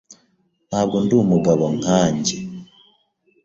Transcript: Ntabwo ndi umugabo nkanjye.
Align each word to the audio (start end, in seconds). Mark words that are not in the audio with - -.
Ntabwo 0.69 0.95
ndi 1.03 1.13
umugabo 1.23 1.63
nkanjye. 1.79 2.35